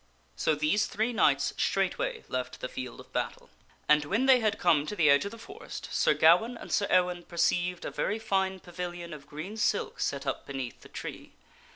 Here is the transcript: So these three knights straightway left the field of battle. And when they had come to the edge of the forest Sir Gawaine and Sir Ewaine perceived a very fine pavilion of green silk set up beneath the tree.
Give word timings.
So 0.35 0.55
these 0.55 0.87
three 0.87 1.13
knights 1.13 1.53
straightway 1.57 2.23
left 2.27 2.59
the 2.59 2.67
field 2.67 2.99
of 2.99 3.13
battle. 3.13 3.51
And 3.87 4.03
when 4.03 4.25
they 4.25 4.39
had 4.39 4.57
come 4.57 4.87
to 4.87 4.95
the 4.95 5.11
edge 5.11 5.25
of 5.25 5.31
the 5.31 5.37
forest 5.37 5.89
Sir 5.91 6.15
Gawaine 6.15 6.57
and 6.57 6.71
Sir 6.73 6.87
Ewaine 6.89 7.21
perceived 7.27 7.85
a 7.85 7.91
very 7.91 8.17
fine 8.17 8.59
pavilion 8.61 9.13
of 9.13 9.27
green 9.27 9.57
silk 9.57 9.99
set 9.99 10.25
up 10.25 10.47
beneath 10.47 10.81
the 10.81 10.89
tree. 10.89 11.33